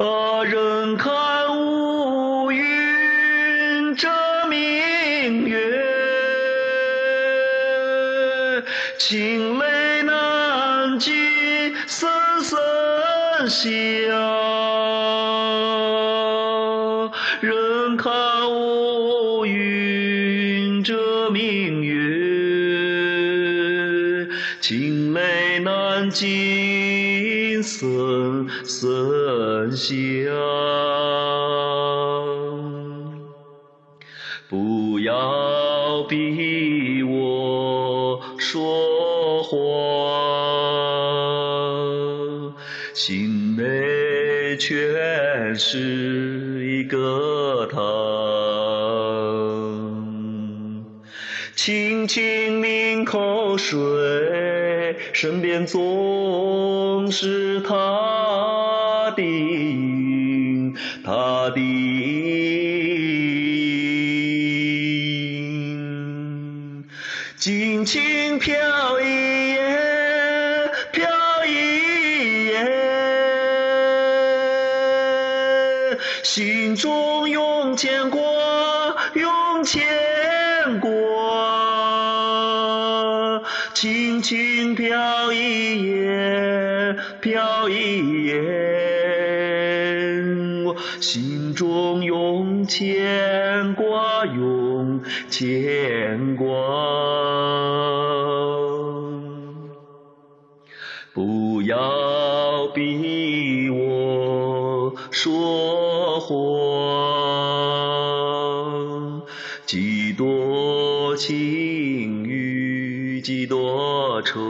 [0.00, 1.12] 啊，人看
[1.58, 4.08] 乌云遮
[4.48, 5.60] 明月，
[8.96, 11.12] 清泪难尽
[11.86, 12.08] 声
[12.42, 12.58] 声
[13.46, 13.68] 响。
[17.42, 21.92] 人看乌云遮明月，
[24.62, 25.20] 清泪
[25.58, 29.90] 难尽声声响。
[34.48, 39.58] 不要逼我说谎，
[42.94, 47.78] 心内全是一个他。
[51.54, 53.78] 轻轻抿口水，
[55.12, 62.90] 身边总是他的影，他的影。
[67.36, 71.08] 轻轻飘一夜，飘
[71.46, 72.52] 一夜，
[76.22, 78.20] 心中永牵挂，
[79.14, 79.82] 永牵
[83.80, 88.34] 轻轻飘一夜，飘一夜，
[90.66, 96.46] 我心中永牵挂，永牵挂。
[101.14, 106.36] 不要逼我说谎，
[109.64, 111.69] 几多情
[113.30, 114.40] 几多愁，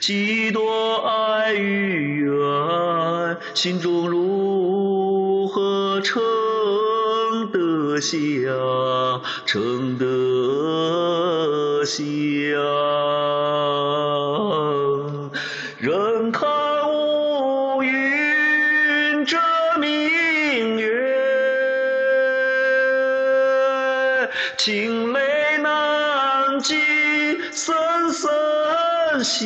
[0.00, 6.20] 几多爱与怨，心中如何称
[7.52, 8.18] 得下，
[9.46, 12.02] 称得下？
[15.78, 16.57] 人看
[24.38, 25.20] 月，清泪
[25.62, 26.78] 难尽
[27.52, 27.74] 声
[28.12, 28.28] 声
[29.24, 29.44] 响。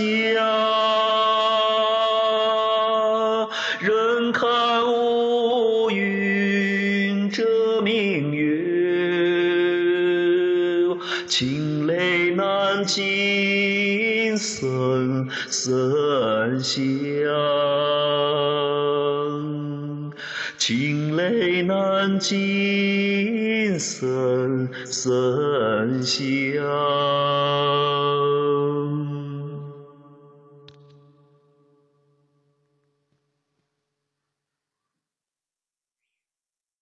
[3.81, 4.49] 人看
[4.87, 7.43] 乌云遮
[7.83, 8.45] 明月，
[11.27, 16.83] 清泪难尽声声响。
[20.59, 26.42] 清泪难尽深深系。